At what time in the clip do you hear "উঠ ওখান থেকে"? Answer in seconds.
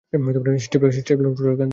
1.31-1.69